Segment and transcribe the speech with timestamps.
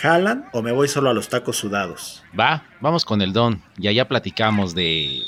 [0.00, 2.22] ¿jalan o me voy solo a los tacos sudados?
[2.38, 5.20] Va, vamos con el don y allá platicamos de...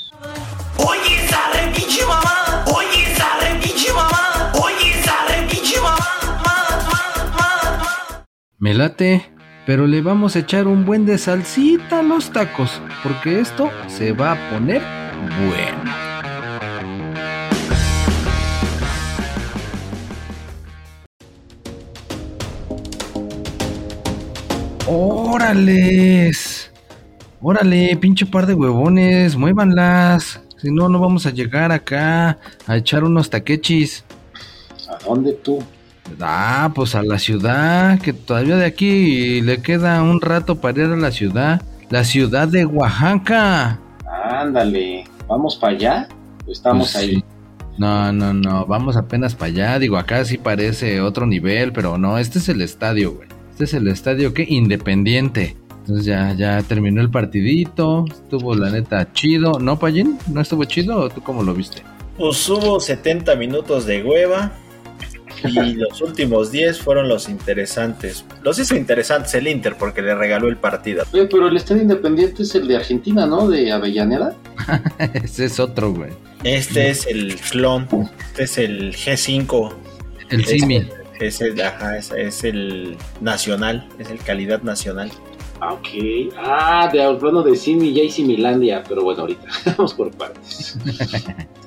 [0.77, 1.17] Oye,
[1.75, 2.63] pinche mamá.
[2.73, 3.05] Oye,
[3.61, 4.51] pinche mamá.
[4.61, 6.07] Oye, esa re pinche mamá.
[6.23, 6.55] Ma,
[6.87, 8.25] ma, ma, ma.
[8.59, 9.31] Me late,
[9.65, 14.13] pero le vamos a echar un buen de salsita a los tacos, porque esto se
[14.13, 14.81] va a poner
[15.47, 15.80] bueno.
[25.31, 26.69] ¡Órales!
[27.41, 30.41] Órale, pinche par de huevones, muévanlas.
[30.57, 34.03] Si no, no vamos a llegar acá a echar unos taquechis.
[34.89, 35.63] ¿A dónde tú?
[36.19, 40.89] Ah, pues a la ciudad, que todavía de aquí le queda un rato para ir
[40.91, 41.61] a la ciudad.
[41.89, 43.79] La ciudad de Oaxaca.
[44.29, 46.07] Ándale, ¿vamos para allá?
[46.45, 47.15] ¿O Estamos Pues ahí.
[47.15, 47.23] sí.
[47.77, 49.79] No, no, no, vamos apenas para allá.
[49.79, 53.29] Digo, acá sí parece otro nivel, pero no, este es el estadio, güey.
[53.61, 55.55] Este es el estadio que independiente.
[55.81, 58.05] Entonces ya, ya terminó el partidito.
[58.09, 59.59] Estuvo la neta chido.
[59.59, 60.17] ¿No, Payín?
[60.33, 61.83] ¿No estuvo chido o tú cómo lo viste?
[62.17, 64.51] Pues hubo 70 minutos de hueva
[65.43, 68.25] y los últimos 10 fueron los interesantes.
[68.41, 71.03] Los hizo interesantes el Inter porque le regaló el partido.
[71.13, 73.47] Oye, pero el Estadio Independiente es el de Argentina, ¿no?
[73.47, 74.35] De Avellaneda.
[75.13, 76.09] Ese es otro, güey.
[76.43, 77.87] Este es el clon,
[78.25, 79.71] este es el G5.
[80.31, 80.87] El Simi.
[81.21, 85.11] Es el, ajá, es, es el nacional, es el calidad nacional.
[85.59, 85.87] Ah, ok.
[86.37, 89.45] Ah, de hablando de Simi, ya y Similandia, pero bueno, ahorita
[89.77, 90.77] vamos por partes.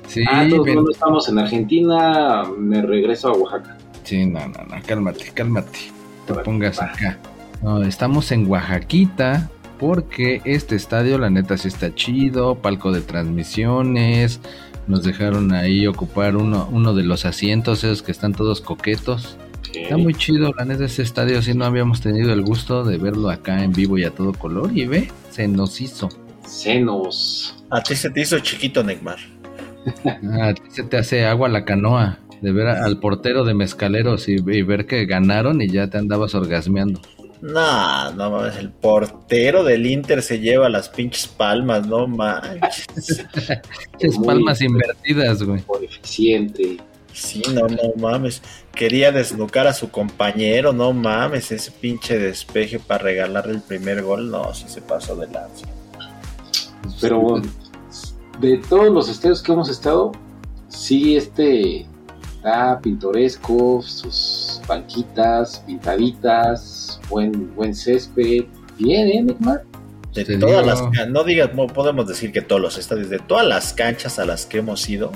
[0.07, 3.75] Sí, ah, todos pero- no estamos en Argentina, me regreso a Oaxaca.
[4.03, 5.79] Sí, no, no, no, cálmate, cálmate.
[6.27, 6.85] Te pongas va.
[6.85, 7.17] acá.
[7.63, 9.49] No, estamos en Oaxaquita
[9.79, 12.55] porque este estadio, la neta, sí está chido.
[12.55, 14.39] Palco de transmisiones.
[14.87, 19.37] Nos dejaron ahí ocupar uno, uno de los asientos, esos que están todos coquetos.
[19.83, 21.41] Está muy chido, la neta, ese estadio.
[21.41, 24.71] Sí, no habíamos tenido el gusto de verlo acá en vivo y a todo color.
[24.75, 26.09] Y ve, se nos hizo.
[26.45, 27.63] Senos.
[27.69, 29.17] A ti se te hizo chiquito, Neymar.
[30.41, 34.27] A ti se te hace agua la canoa de ver a- al portero de mezcaleros
[34.27, 36.99] y, y ver que ganaron y ya te andabas orgasmeando.
[37.41, 43.25] No, no mames, el portero del Inter se lleva las pinches palmas, no manches.
[43.99, 45.61] Es Muy- palmas invertidas, güey.
[45.61, 46.77] Por eficiente.
[47.15, 48.41] Sí, no, no mames.
[48.73, 54.29] Quería desnucar a su compañero, no mames, ese pinche despeje para regalarle el primer gol,
[54.29, 55.65] no, sí se pasó de lanza.
[56.99, 57.41] Pero
[58.39, 60.11] de todos los estadios que hemos estado,
[60.67, 61.87] sí, este
[62.35, 68.43] está pintoresco, sus banquitas pintaditas, buen, buen césped.
[68.77, 69.63] Bien, ¿eh, Neymar?
[70.13, 70.91] De Te todas digo.
[70.91, 74.25] las no digas, no podemos decir que todos los estadios, de todas las canchas a
[74.25, 75.11] las que hemos ido,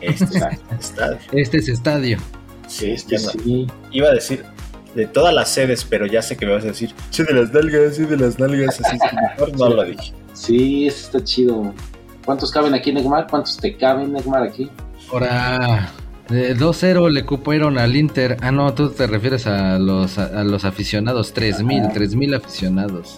[0.00, 0.44] este es
[0.80, 1.18] estadio.
[1.32, 2.18] Este es estadio.
[2.66, 3.66] Sí, Este ya no- sí.
[3.90, 4.44] Iba a decir
[4.94, 7.52] de todas las sedes, pero ya sé que me vas a decir, sí de las
[7.52, 10.12] nalgas, sí de las nalgas, así que mejor no lo dije.
[10.32, 11.74] Sí, ese está chido.
[12.24, 13.26] ¿Cuántos caben aquí, Neymar?
[13.28, 14.70] ¿Cuántos te caben, Neymar, aquí?
[15.12, 15.90] Ahora,
[16.30, 18.36] eh, 2-0 le cupieron al Inter.
[18.40, 21.32] Ah, no, tú te refieres a los, a, a los aficionados.
[21.32, 23.16] 3000, 3000 aficionados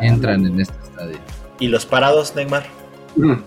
[0.00, 1.16] entran en este estadio.
[1.58, 2.66] ¿Y los parados, Neymar?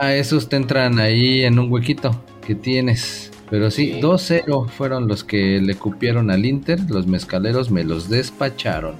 [0.00, 3.30] Ah, esos te entran ahí en un huequito que tienes.
[3.50, 4.00] Pero sí, Sí.
[4.00, 6.78] 2-0 fueron los que le cupieron al Inter.
[6.88, 8.96] Los mezcaleros me los despacharon.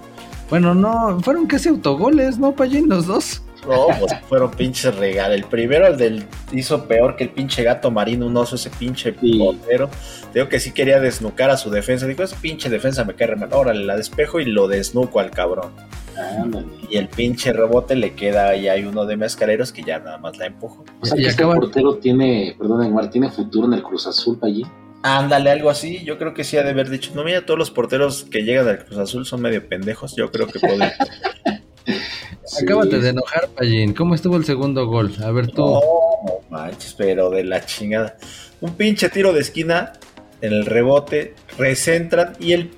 [0.50, 2.88] Bueno, no, fueron casi autogoles, ¿no, Payín?
[2.88, 3.42] Los dos.
[3.66, 5.36] No, pues fueron pinches regalos.
[5.38, 9.14] El primero, el del hizo peor que el pinche gato marino, un oso, ese pinche
[9.18, 9.38] Sí.
[9.38, 9.88] portero.
[10.34, 12.06] Digo que sí quería desnucar a su defensa.
[12.06, 13.48] Dijo, ese pinche defensa me cae mal.
[13.52, 15.72] Órale, la despejo y lo desnuco al cabrón.
[16.16, 16.66] Ándale.
[16.90, 20.36] Y el pinche rebote le queda y hay uno de mezcaleros que ya nada más
[20.38, 20.84] la empujó.
[21.00, 24.38] O sea Y que este portero tiene, perdón, Neymar, tiene futuro en el Cruz Azul
[24.42, 24.64] allí.
[25.02, 26.02] Ándale, algo así.
[26.04, 27.12] Yo creo que sí ha de haber dicho.
[27.14, 30.16] No, mira, todos los porteros que llegan al Cruz Azul son medio pendejos.
[30.16, 30.92] Yo creo que puede.
[32.62, 33.94] Acábate de enojar, Payín.
[33.94, 35.12] ¿Cómo estuvo el segundo gol?
[35.22, 35.62] A ver tú.
[35.62, 35.80] No,
[36.24, 38.16] no manches, pero de la chingada.
[38.60, 39.92] Un pinche tiro de esquina
[40.40, 42.70] en el rebote, recentran y el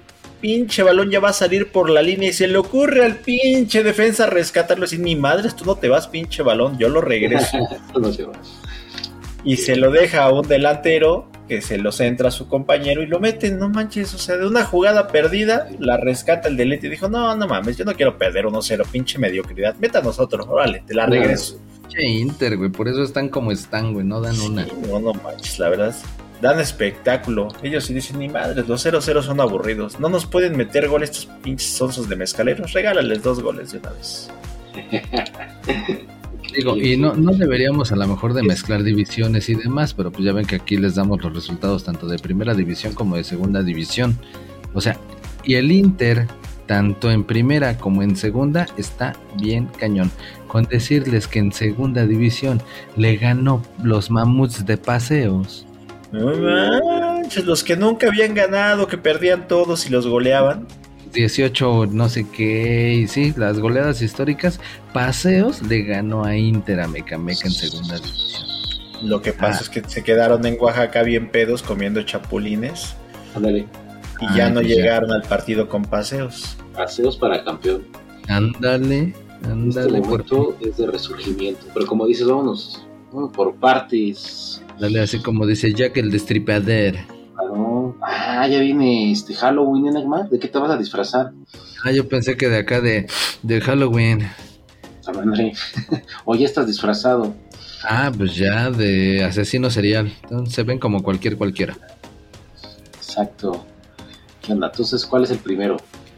[0.46, 3.82] pinche balón ya va a salir por la línea y se le ocurre al pinche
[3.82, 4.84] defensa rescatarlo.
[4.84, 7.58] Así, mi madre, tú no te vas, pinche balón, yo lo regreso.
[8.00, 8.12] No
[9.42, 13.06] y se lo deja a un delantero que se lo centra a su compañero y
[13.06, 16.90] lo meten, no manches, o sea, de una jugada perdida, la rescata el delete y
[16.90, 20.94] dijo, no, no mames, yo no quiero perder 1-0, pinche mediocridad, métanos otro, órale, te
[20.94, 21.60] la regreso.
[21.88, 24.66] Che, Inter, güey, por eso están como están, güey, no dan una.
[24.88, 25.94] No, no manches, la verdad.
[26.40, 27.48] Dan espectáculo.
[27.62, 29.98] Ellos sí dicen, ni madres, los 0-0 son aburridos.
[29.98, 32.72] No nos pueden meter goles estos pinches sonsos de mezcaleros.
[32.72, 34.30] Regálales dos goles de una vez.
[36.54, 40.24] Digo, y no, no deberíamos a lo mejor de mezclar divisiones y demás, pero pues
[40.24, 43.62] ya ven que aquí les damos los resultados tanto de primera división como de segunda
[43.62, 44.18] división.
[44.72, 44.98] O sea,
[45.44, 46.26] y el Inter,
[46.66, 50.10] tanto en primera como en segunda, está bien cañón.
[50.48, 52.62] Con decirles que en segunda división
[52.96, 55.65] le ganó los mamuts de paseos.
[56.12, 60.66] No manches, los que nunca habían ganado, que perdían todos y los goleaban.
[61.12, 64.60] 18 no sé qué, y sí, las goleadas históricas,
[64.92, 68.42] paseos le ganó a Inter a Mecameca en segunda división.
[69.02, 69.62] Lo que pasa Ah.
[69.62, 72.94] es que se quedaron en Oaxaca bien pedos comiendo chapulines
[73.34, 73.66] Ándale,
[74.20, 74.74] y ya Ay, no pues ya.
[74.76, 76.56] llegaron al partido con paseos.
[76.74, 77.84] paseos para campeón.
[78.28, 81.66] Ándale, Este ándale, por momento es de resurgimiento.
[81.74, 84.62] Pero como dices, vámonos, por partes.
[84.78, 86.96] Dale así como dice Jack el destripador.
[87.38, 87.92] Ah.
[88.38, 90.24] Ah, ya viene este Halloween, Enigma.
[90.30, 91.32] ¿De qué te vas a disfrazar?
[91.84, 93.06] Ah, yo pensé que de acá de,
[93.42, 94.28] de Halloween.
[95.06, 95.52] A madre.
[96.24, 97.34] o ya estás disfrazado.
[97.88, 100.12] Ah, pues ya de asesino serial.
[100.24, 101.76] Entonces se ven como cualquier cualquiera.
[102.96, 103.64] Exacto.
[104.42, 104.68] ¿Qué onda?
[104.68, 105.76] Entonces, ¿cuál es el primero?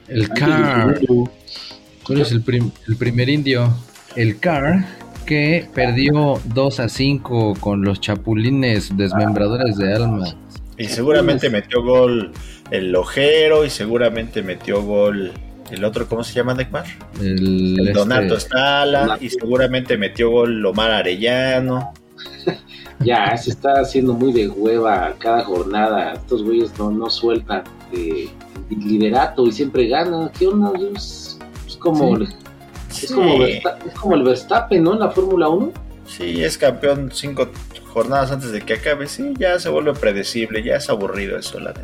[0.09, 1.01] El Antes Car.
[2.05, 3.71] ¿Cuál es el, prim- el primer indio?
[4.17, 4.87] El Car,
[5.29, 10.25] que perdió 2 a 5 con los chapulines desmembradores de alma.
[10.79, 12.33] Y seguramente metió gol
[12.71, 15.33] el Ojero y seguramente metió gol
[15.71, 16.87] el otro, ¿cómo se llama, Neymar?
[17.21, 19.23] El, El este, Donato Estala Donato.
[19.25, 21.93] y seguramente metió gol Lomar Arellano.
[23.01, 26.15] Ya, se está haciendo muy de hueva cada jornada.
[26.15, 28.29] Estos güeyes no, no sueltan eh,
[28.73, 30.33] el liderato y siempre ganan.
[30.37, 30.73] ¿Qué onda?
[30.97, 32.25] Es, es como, Sí.
[33.05, 33.63] Es, como es
[34.01, 34.95] como el Verstappen, ¿no?
[34.95, 35.73] En la Fórmula 1.
[36.07, 37.49] Sí, es campeón cinco
[37.93, 39.07] jornadas antes de que acabe.
[39.07, 41.83] Sí, ya se vuelve predecible, ya es aburrido eso, la neta.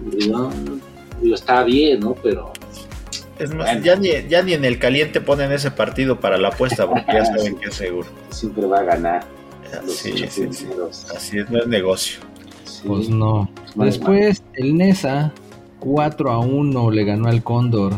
[1.35, 2.15] Está bien, ¿no?
[2.23, 2.53] Pero
[3.39, 3.85] Es más, Bueno.
[3.85, 7.25] ya, ni, ya ni en el caliente ponen ese partido para la apuesta porque ya
[7.37, 8.09] saben que es seguro.
[8.31, 9.25] siempre va a ganar.
[9.85, 10.67] Los Sí, sí, sí.
[11.15, 12.21] Así es, no es negocio.
[12.65, 12.83] Sí.
[12.87, 13.51] Pues no.
[13.75, 15.33] Después el Nesa
[15.81, 17.95] 4 a 1 le ganó al Cóndor.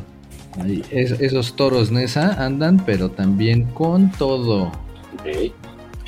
[0.61, 4.73] Ahí, es- esos toros Nesa andan, pero también con todo.
[5.25, 5.53] ¿En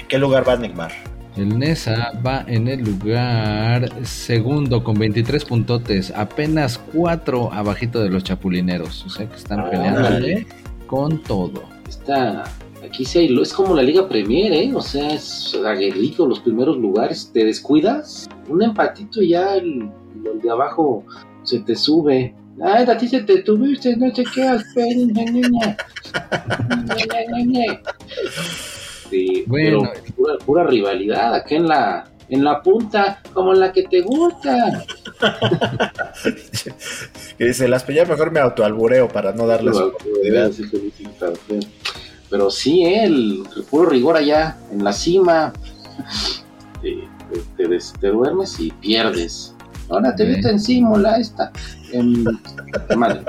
[0.09, 0.93] qué lugar va Neymar?
[1.37, 8.25] El Nesa va en el lugar segundo con 23 puntotes, apenas 4 abajito de los
[8.25, 9.05] chapulineros.
[9.05, 10.47] O sea que están Ah, peleándole
[10.87, 11.63] con todo.
[11.89, 12.45] Está,
[12.85, 14.73] aquí sí hay, es como la Liga Premier, ¿eh?
[14.75, 17.31] O sea, es aguerrido los primeros lugares.
[17.33, 19.89] Te descuidas, un empatito y ya el,
[20.35, 21.05] el de abajo
[21.45, 22.35] se te sube.
[22.63, 25.77] Ay, a ti se te tuviste, no te quedas, ña, ña, ña.
[26.87, 26.97] Ña,
[27.31, 27.81] ña, ña.
[29.11, 29.83] Sí, Bueno.
[29.83, 34.85] pero pura, pura rivalidad acá en la, en la punta, como la que te gusta.
[37.39, 40.51] Que dice, las ya mejor me autoalbureo para no darles oportunidad.
[42.31, 43.05] Pero sí, ¿eh?
[43.05, 45.53] el, el puro rigor allá, en la cima.
[46.83, 46.97] Te,
[47.57, 47.69] te- te
[48.01, 49.55] te duermes y pierdes.
[49.89, 51.53] Ahora te viste encima, la esta.
[51.93, 52.25] En,
[52.97, 53.21] madre.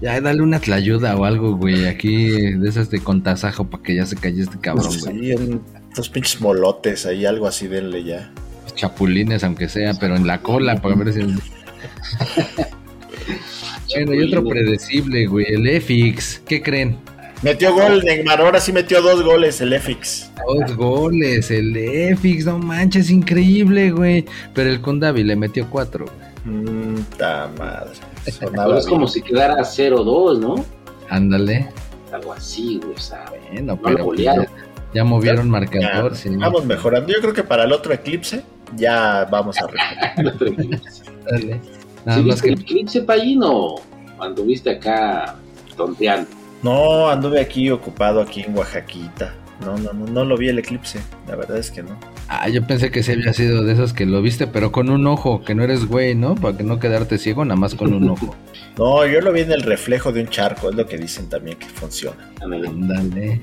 [0.00, 1.86] Ya, dale una tlayuda o algo, güey.
[1.86, 5.36] Aquí de esas de contasajo para que ya se calle este cabrón, güey.
[5.36, 5.60] Sí,
[5.90, 8.30] estos pinches molotes ahí, algo así, denle ya.
[8.74, 11.20] Chapulines, aunque sea, pero en la cola para ver si.
[13.94, 15.46] bueno, y otro predecible, güey.
[15.48, 16.42] El EFIX.
[16.46, 16.96] ¿Qué creen?
[17.42, 20.30] Metió gol Neymar, ahora sí metió dos goles el EFIX.
[20.46, 21.50] Dos goles.
[21.50, 24.24] El EFIX, no manches, increíble, güey.
[24.54, 26.06] Pero el Condavi le metió cuatro.
[26.06, 26.29] güey.
[26.44, 27.90] Mm, ta madre.
[28.30, 30.64] Sonaba es como si quedara 0-2, ¿no?
[31.08, 31.68] Ándale.
[32.12, 32.94] Algo así, güey.
[32.94, 34.34] O sea, Bueno, no pero pues, ya,
[34.94, 36.30] ya movieron Ya, marcador, sí.
[36.36, 37.12] Vamos mejorando.
[37.12, 38.42] Yo creo que para el otro eclipse
[38.76, 40.80] ya vamos a recuperar.
[41.30, 41.60] Dale.
[42.04, 43.76] Nada ¿Sí más que el eclipse, Payino?
[44.16, 45.36] Cuando viste acá
[45.76, 46.28] tonteando.
[46.62, 49.34] No, anduve aquí ocupado aquí en Oaxaquita.
[49.64, 51.00] No, no, no, no lo vi el eclipse.
[51.28, 51.98] La verdad es que no.
[52.28, 55.06] Ah, yo pensé que sí había sido de esos que lo viste, pero con un
[55.06, 56.34] ojo, que no eres güey, ¿no?
[56.34, 58.34] Para que no quedarte ciego, nada más con un ojo.
[58.78, 60.70] No, yo lo vi en el reflejo de un charco.
[60.70, 62.30] Es lo que dicen también que funciona.
[62.40, 63.40] Ándale.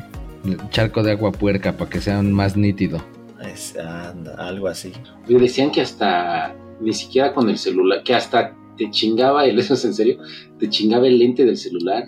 [0.69, 2.99] Charco de agua puerca para que sean más nítido.
[3.43, 4.93] Es, anda, algo así.
[5.27, 9.73] Me decían que hasta, ni siquiera con el celular, que hasta te chingaba el, eso
[9.75, 10.17] es en serio,
[10.57, 12.05] te chingaba el lente del celular.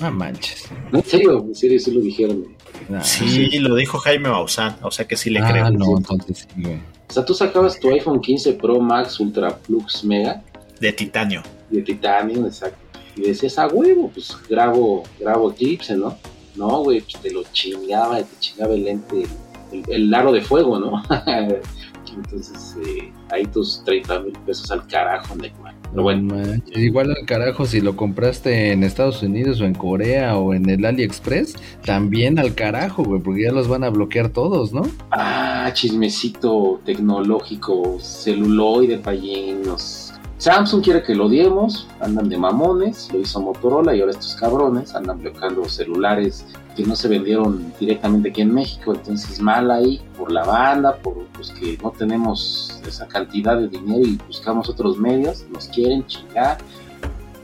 [0.00, 0.68] Ah, manches.
[0.90, 2.46] No, en serio, en serio, sí lo dijeron.
[2.94, 5.70] Ah, Sí, lo dijo Jaime Maussan, o sea que sí le ah, creo.
[5.70, 6.76] no, entonces sí, güey.
[7.08, 10.42] O sea, tú sacabas tu iPhone 15 Pro Max Ultra Flux Mega
[10.80, 11.42] De titanio.
[11.70, 12.78] de titanio, exacto.
[13.16, 16.16] Y decías, a huevo, pues grabo, grabo Eclipse, ¿no?
[16.54, 19.26] No, güey, pues te lo chingaba, te chingaba el lente,
[19.72, 21.02] el, el aro de fuego, ¿no?
[22.14, 25.74] Entonces, eh, ahí tus 30 mil pesos al carajo, Neckman.
[25.90, 26.34] Pero bueno,
[26.74, 30.84] Igual al carajo si lo compraste en Estados Unidos o en Corea o en el
[30.84, 34.82] AliExpress, también al carajo, güey, porque ya los van a bloquear todos, ¿no?
[35.10, 40.07] ah, chismecito tecnológico, celuloide, pallinos.
[40.38, 44.94] Samsung quiere que lo diemos, andan de mamones, lo hizo Motorola y ahora estos cabrones
[44.94, 50.30] andan bloqueando celulares que no se vendieron directamente aquí en México, entonces mal ahí por
[50.30, 55.44] la banda, por pues que no tenemos esa cantidad de dinero y buscamos otros medios,
[55.50, 56.58] nos quieren chingar.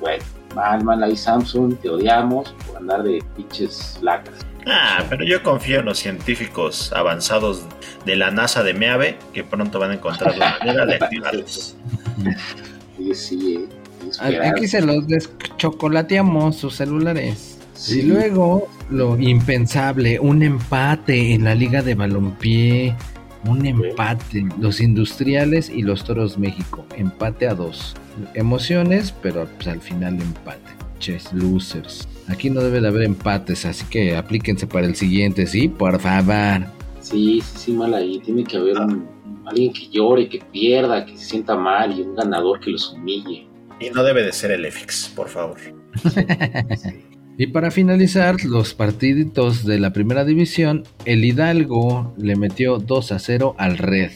[0.00, 0.22] Bueno,
[0.54, 4.46] mal, mal ahí Samsung, te odiamos por andar de pinches lacras.
[4.66, 7.66] Ah, pero yo confío en los científicos avanzados
[8.06, 11.76] de la NASA de Meave que pronto van a encontrar la manera de activarlos.
[13.12, 13.68] Sí, sí,
[14.22, 14.40] eh.
[14.44, 17.58] Aquí se los deschocolateamos sus celulares.
[17.74, 18.00] Sí.
[18.00, 22.94] Y luego lo impensable, un empate en la Liga de Balompié.
[23.46, 24.46] Un empate.
[24.58, 26.86] Los industriales y los toros México.
[26.96, 27.94] Empate a dos.
[28.32, 30.72] Emociones, pero pues, al final empate.
[30.98, 32.08] Ches, losers.
[32.28, 35.68] Aquí no debe de haber empates, así que aplíquense para el siguiente, ¿sí?
[35.68, 36.66] Por favor.
[37.04, 38.18] Sí, sí, sí, mal ahí.
[38.24, 39.06] Tiene que haber un-
[39.46, 43.46] alguien que llore, que pierda, que se sienta mal y un ganador que los humille.
[43.80, 45.58] Y no debe de ser el EFIX, por favor.
[47.36, 53.18] Y para finalizar los partiditos de la primera división, el Hidalgo le metió 2 a
[53.18, 54.12] 0 al Red.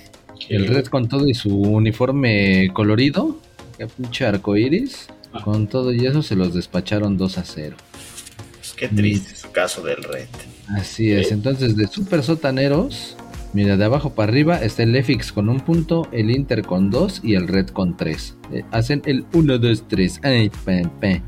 [0.48, 3.36] El Red con todo y su uniforme colorido,
[3.76, 5.08] que pinche arcoiris,
[5.42, 7.76] con todo y eso se los despacharon 2 a 0.
[8.78, 10.26] Qué triste su caso del Red.
[10.76, 13.16] Así es, entonces de super sotaneros,
[13.52, 17.20] mira, de abajo para arriba está el EFIX con un punto, el Inter con dos
[17.24, 18.36] y el Red con tres.
[18.52, 20.20] Eh, hacen el 1, 2, 3.
[20.22, 21.22] Ay, pe, pe.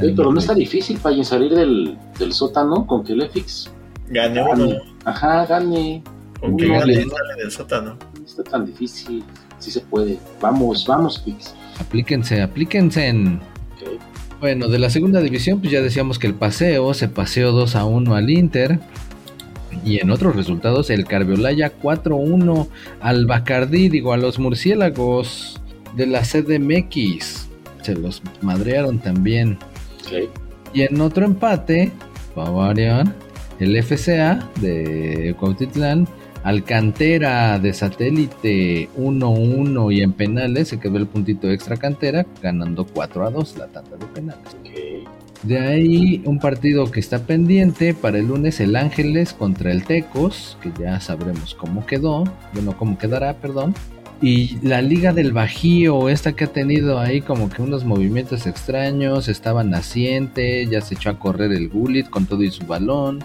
[0.00, 3.70] Oye, pero no está difícil para salir del, del sótano con que el FX
[4.08, 4.66] Gane uno.
[4.68, 4.78] gane.
[5.04, 6.02] Ajá, gane.
[6.40, 7.96] Con que gane le- sale del sótano.
[8.18, 9.22] No está tan difícil.
[9.58, 10.18] Sí se puede.
[10.40, 11.54] Vamos, vamos, Pix.
[11.78, 13.40] Aplíquense, aplíquense en...
[14.40, 17.84] Bueno, de la segunda división, pues ya decíamos que el paseo se paseó 2 a
[17.84, 18.80] 1 al Inter.
[19.84, 22.66] Y en otros resultados, el Carbiolaya 4-1
[23.00, 25.60] al Bacardí, digo, a los murciélagos
[25.94, 27.48] de la CDMX.
[27.82, 29.58] Se los madrearon también.
[30.72, 31.92] Y en otro empate,
[32.34, 33.14] para variar,
[33.58, 36.08] el FCA de Cuautitlán
[36.42, 42.86] al Cantera de satélite 1-1 y en penales se quedó el puntito extra Cantera ganando
[42.86, 44.56] 4 a 2 la tanda de penales.
[45.42, 50.58] De ahí un partido que está pendiente para el lunes el Ángeles contra el Tecos,
[50.60, 53.74] que ya sabremos cómo quedó, bueno, cómo quedará, perdón.
[54.20, 59.28] Y la Liga del Bajío, esta que ha tenido ahí como que unos movimientos extraños,
[59.28, 63.24] estaba naciente, ya se echó a correr el Gullit con todo y su balón.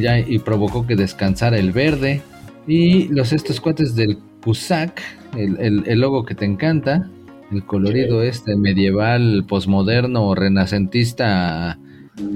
[0.00, 2.22] Ya- y provocó que descansara el verde.
[2.66, 5.00] Y los estos cuates del Cusac,
[5.36, 7.08] el, el- el logo que te encanta,
[7.50, 11.78] el colorido este medieval, posmoderno, renacentista,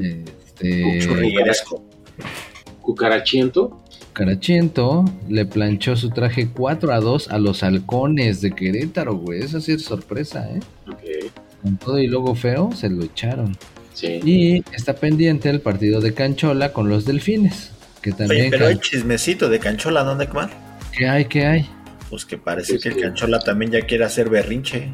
[0.03, 1.83] este, Churrigueresco.
[2.81, 3.83] Cucarachiento.
[4.13, 9.41] Carachiento, le planchó su traje 4 a 2 a los halcones de Querétaro, güey.
[9.43, 10.61] Eso sí es sorpresa, ¿eh?
[11.63, 13.55] Con todo y logo feo, se lo echaron.
[13.97, 14.21] Sí.
[14.25, 17.71] Y está pendiente el partido de Canchola con los delfines.
[18.03, 18.51] Que Oye, también.
[18.51, 20.51] pero hay chismecito de Canchola, ¿no, Necmar?
[20.93, 21.25] ¿Qué hay?
[21.25, 21.67] ¿Qué hay?
[22.11, 24.93] Pues que parece Pues que el Canchola también ya quiere hacer berrinche.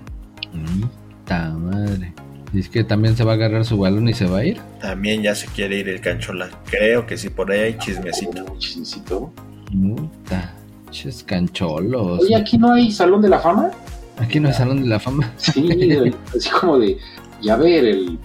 [1.27, 2.13] Ta madre.
[2.53, 4.61] ¿Y es que también se va a agarrar su balón y se va a ir?
[4.81, 6.49] También ya se quiere ir el Canchola.
[6.71, 8.57] Creo que sí, por ahí hay chismecito.
[8.59, 9.33] Chismecito.
[9.67, 10.55] Puta.
[10.93, 12.21] Ches cancholos.
[12.21, 13.71] Oye, aquí no hay Salón de la Fama.
[14.19, 15.33] Aquí no hay salón de la fama.
[15.37, 15.69] Sí,
[16.37, 16.99] así como de,
[17.41, 18.19] y a ver, el,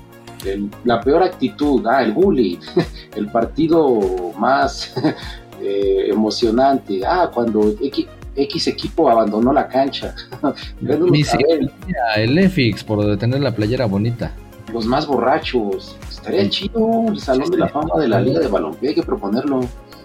[0.45, 2.59] el- la peor actitud, ah, el bully,
[3.15, 3.99] el partido
[4.37, 4.93] más
[5.61, 10.13] eh, emocionante, ah, cuando X, X equipo abandonó la cancha.
[10.81, 11.23] Ni
[12.15, 14.31] el EFIX por tener la playera bonita.
[14.73, 15.95] los más borrachos.
[16.09, 19.61] Estaría chido el Salón de la Fama de la Liga de Balompié, hay que proponerlo.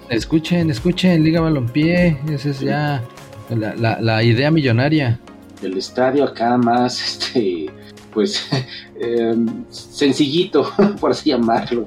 [0.09, 2.19] Escuchen, escuchen, Liga Balompié.
[2.31, 3.03] Esa es ya
[3.51, 5.19] la, la- la idea millonaria.
[5.63, 7.67] El estadio acá más, este,
[8.13, 8.47] pues,
[9.01, 9.35] eh,
[9.71, 11.85] sencillito, por así llamarlo.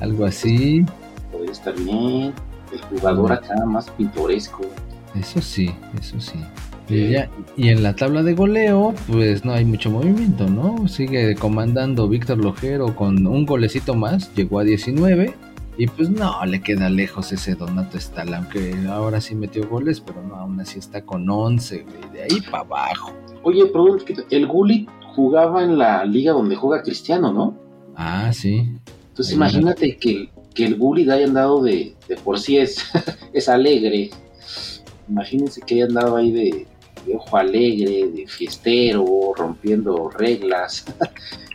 [0.00, 0.84] Algo así.
[1.30, 2.32] Podría estar bien.
[2.72, 4.62] El jugador acá más pintoresco.
[5.14, 6.38] Eso sí, eso sí.
[6.88, 10.88] Y, ya- y en la tabla de goleo, pues no hay mucho movimiento, ¿no?
[10.88, 15.34] Sigue comandando Víctor Lojero con un golecito más, llegó a 19.
[15.78, 20.22] Y pues no, le queda lejos ese Donato Estala, aunque ahora sí metió goles, pero
[20.22, 23.12] no, aún así está con 11, güey, de ahí para abajo.
[23.42, 23.64] Oye,
[24.04, 27.56] que el Gullit jugaba en la liga donde juega Cristiano, ¿no?
[27.96, 28.70] Ah, sí.
[29.08, 32.84] Entonces Ahí imagínate que, que el Gullit haya andado de, de por sí es,
[33.32, 34.10] es alegre.
[35.08, 36.66] Imagínense que haya andado ahí de,
[37.06, 39.04] de ojo alegre, de fiestero,
[39.36, 40.84] rompiendo reglas.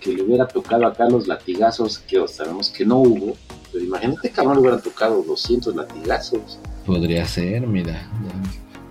[0.00, 3.36] que le hubiera tocado acá los latigazos, que sabemos que no hubo.
[3.72, 6.58] Pero imagínate que a le hubieran tocado 200 latigazos.
[6.86, 8.08] Podría ser, mira.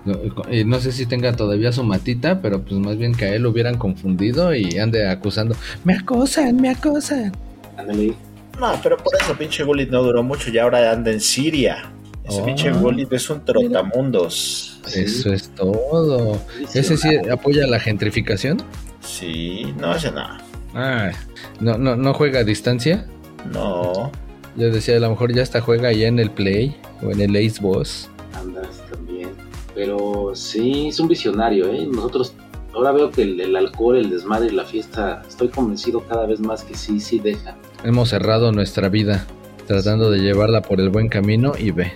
[0.06, 0.14] No,
[0.50, 3.44] eh, no sé si tenga todavía su matita, pero pues más bien que a él
[3.44, 5.56] lo hubieran confundido y ande acusando.
[5.84, 7.34] Me acosan, me acosan.
[7.78, 8.14] Ándale.
[8.60, 11.92] No, pero por eso pinche Gullit no duró mucho y ahora anda en Siria.
[12.24, 12.46] Ese Oh.
[12.46, 14.80] pinche Gullit es un trotamundos.
[14.94, 16.40] Eso es todo.
[16.74, 18.62] ¿Ese sí apoya la gentrificación?
[19.02, 20.49] Sí, no, ese no.
[20.74, 21.12] Ah,
[21.60, 23.06] no, no, no juega a distancia.
[23.54, 24.12] No.
[24.56, 27.36] Yo decía, a lo mejor ya hasta juega allá en el Play o en el
[27.36, 28.10] Ace Boss.
[28.34, 29.30] Andas también.
[29.76, 31.88] Pero sí, es un visionario, ¿eh?
[31.92, 32.34] Nosotros,
[32.74, 36.40] ahora veo que el, el alcohol, el desmadre y la fiesta, estoy convencido cada vez
[36.40, 37.56] más que sí, sí deja.
[37.84, 39.26] Hemos cerrado nuestra vida
[39.68, 41.94] tratando de llevarla por el buen camino y ve.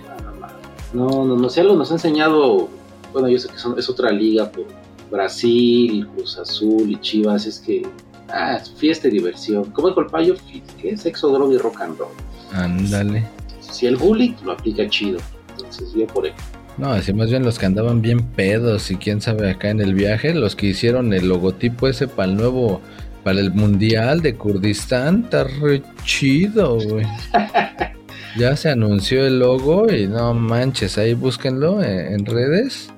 [0.94, 2.68] No, no, no, sé, nos ha enseñado,
[3.12, 4.68] bueno, yo sé que son- es otra liga, pero
[5.10, 7.82] Brasil, Cruz Azul y Chivas, es que,
[8.28, 9.64] ah, es fiesta y diversión.
[9.72, 10.34] ¿Cómo dijo el payo?
[10.80, 12.12] ¿Qué es sexo, droga y rock and roll?
[12.52, 13.24] Ándale.
[13.60, 15.18] Si el bully lo aplica chido,
[15.50, 16.32] entonces bien por él.
[16.76, 19.94] No, así más bien los que andaban bien pedos y quién sabe acá en el
[19.94, 22.80] viaje, los que hicieron el logotipo ese para el nuevo,
[23.22, 27.06] para el mundial de Kurdistán, está re chido, güey.
[28.36, 32.90] Ya se anunció el logo y no manches, ahí búsquenlo en, en redes.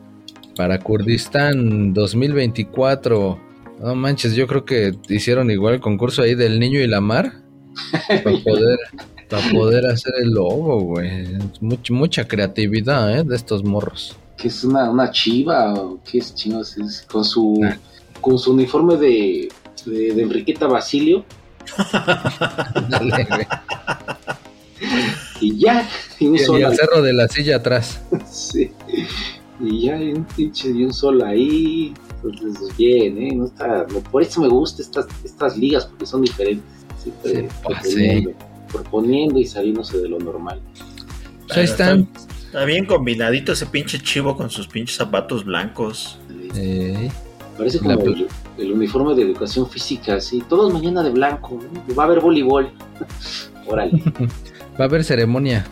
[0.57, 3.46] Para Kurdistán 2024.
[3.81, 7.33] No manches, yo creo que hicieron igual el concurso ahí del niño y la mar.
[8.09, 8.79] Para poder,
[9.29, 11.27] para poder hacer el logo, güey.
[11.61, 13.23] Much- mucha creatividad, ¿eh?
[13.25, 14.17] De estos morros.
[14.39, 17.61] que es una, una chiva o qué es chingos es con su
[18.21, 19.49] con su uniforme de,
[19.85, 21.25] de, de Enriqueta Basilio
[22.89, 23.47] Dale, güey.
[25.41, 28.01] y ya y un Y, y sol el ahí, cerro de la silla atrás.
[28.31, 28.71] sí.
[29.61, 31.93] y ya y un pinche y un sol ahí
[32.31, 36.23] entonces bien eh no está no- por eso me gustan estas estas ligas porque son
[36.23, 36.65] diferentes
[37.03, 38.31] siempre Sí, pues, proponiendo,
[38.73, 40.61] proponiendo y saliéndose de lo normal.
[41.47, 42.09] Pues ahí están.
[42.47, 46.19] Está bien combinadito ese pinche chivo con sus pinches zapatos blancos.
[46.57, 47.11] Eh,
[47.57, 48.27] parece como el,
[48.59, 51.95] el uniforme de educación física así todos mañana de blanco ¿no?
[51.95, 52.71] va a haber voleibol.
[53.67, 54.03] Órale.
[54.79, 55.67] Va a haber ceremonia.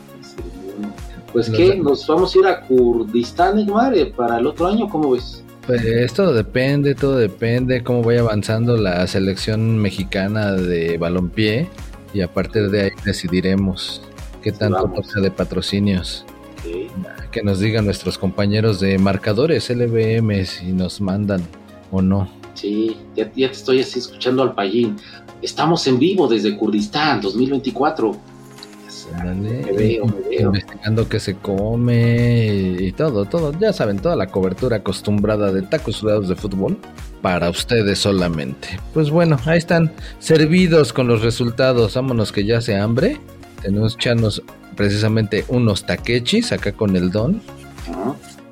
[1.33, 5.11] Pues que nos vamos a ir a Kurdistán, Egmar, eh, para el otro año, ¿cómo
[5.11, 5.44] ves?
[5.66, 11.68] Pues todo depende, todo depende cómo vaya avanzando la selección mexicana de balompié
[12.12, 14.03] y a partir de ahí decidiremos
[14.42, 16.27] qué tanto toca de patrocinios.
[17.31, 21.42] Que nos digan nuestros compañeros de marcadores LBM si nos mandan
[21.90, 22.29] o no.
[22.53, 24.96] Sí, ya, ya te estoy así escuchando al payín.
[25.40, 28.34] Estamos en vivo desde Kurdistán 2024.
[29.77, 30.07] Veo.
[30.31, 33.53] Investigando qué se come y, y todo, todo.
[33.59, 36.79] Ya saben, toda la cobertura acostumbrada de tacos sudados de fútbol
[37.23, 38.79] para ustedes solamente.
[38.93, 41.95] Pues bueno, ahí están servidos con los resultados.
[41.95, 43.19] Vámonos que ya se hambre.
[43.62, 44.43] Tenemos que echarnos
[44.77, 47.40] precisamente unos taquechis acá con el don,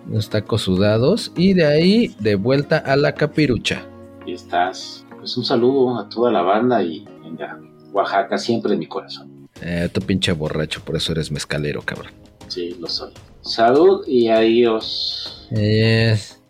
[0.08, 3.82] unos tacos sudados y de ahí de vuelta a la capirucha.
[4.24, 5.04] Y estás.
[5.18, 7.60] Pues un saludo a toda la banda y venga,
[7.92, 9.31] Oaxaca siempre en mi corazón.
[9.64, 12.12] Eh, tu pinche borracho, por eso eres mezcalero, cabrón.
[12.48, 13.12] Sí, lo soy.
[13.42, 15.48] Salud y adiós.
[15.50, 16.41] Es...